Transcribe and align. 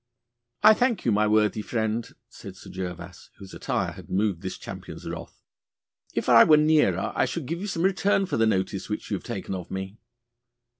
'I 0.63 0.73
thank 0.73 1.05
you, 1.05 1.11
my 1.11 1.27
worthy 1.27 1.61
friend,' 1.61 2.15
said 2.27 2.55
Sir 2.55 2.71
Gervas, 2.71 3.29
whose 3.37 3.53
attire 3.53 3.91
had 3.91 4.09
moved 4.09 4.41
this 4.41 4.57
champion's 4.57 5.07
wrath. 5.07 5.43
'If 6.15 6.27
I 6.27 6.43
were 6.43 6.57
nearer 6.57 7.13
I 7.15 7.25
should 7.25 7.45
give 7.45 7.59
you 7.61 7.67
some 7.67 7.83
return 7.83 8.25
for 8.25 8.37
the 8.37 8.47
notice 8.47 8.89
which 8.89 9.11
you 9.11 9.17
have 9.17 9.23
taken 9.23 9.53
of 9.53 9.69
me. 9.69 9.99